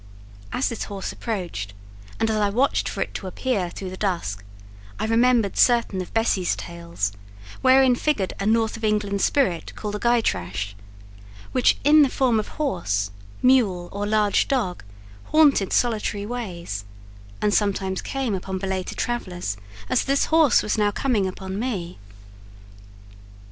[0.51, 1.75] As this horse approached,
[2.19, 4.43] and as I watched for it to appear through the dusk,
[4.99, 7.11] I remembered certain of Bessie's tales,
[7.61, 10.73] wherein figured a North of England spirit called a "Gytrash,"
[11.51, 13.11] which, in the form of horse,
[13.43, 14.83] mule, or large dog,
[15.25, 16.83] haunted solitary ways,
[17.39, 19.55] and sometimes came upon belated travellers,
[19.87, 21.99] as this horse was now coming upon me.